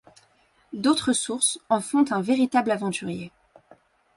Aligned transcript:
D'autres 0.73 1.13
sources 1.13 1.59
en 1.69 1.79
font 1.79 2.05
un 2.09 2.21
véritable 2.23 2.71
aventurier. 2.71 3.31